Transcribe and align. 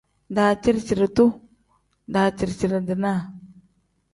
Daciri-ciri-duu 0.37 1.27
pl: 1.29 1.45
daciri-ciri-dinaa 2.15 3.19
n. 3.21 3.25